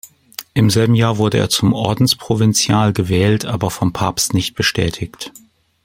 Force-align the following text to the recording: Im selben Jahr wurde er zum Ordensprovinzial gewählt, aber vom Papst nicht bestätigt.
Im 0.55 0.71
selben 0.71 0.95
Jahr 0.95 1.19
wurde 1.19 1.37
er 1.37 1.49
zum 1.51 1.73
Ordensprovinzial 1.73 2.91
gewählt, 2.91 3.45
aber 3.45 3.69
vom 3.69 3.93
Papst 3.93 4.33
nicht 4.33 4.55
bestätigt. 4.55 5.31